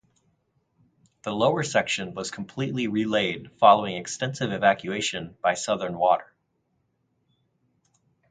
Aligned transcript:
The 1.21 1.31
lower 1.31 1.61
section 1.61 2.15
was 2.15 2.31
completely 2.31 2.87
re-laid 2.87 3.51
following 3.59 3.97
extensive 3.97 4.51
excavation 4.63 5.37
by 5.43 5.53
Southern 5.53 5.95
Water. 5.95 6.33